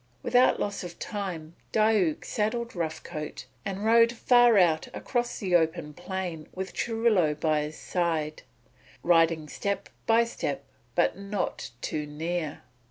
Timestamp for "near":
12.07-12.63